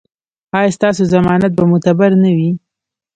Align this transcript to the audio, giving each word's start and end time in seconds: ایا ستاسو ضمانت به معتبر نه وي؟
ایا 0.57 0.75
ستاسو 0.77 1.03
ضمانت 1.13 1.51
به 1.57 1.63
معتبر 1.71 2.11
نه 2.23 2.31
وي؟ 2.37 2.51